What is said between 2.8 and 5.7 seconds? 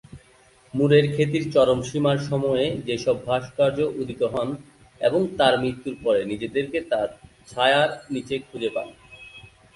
যে সব ভাস্কর উদিত হন, এবং তার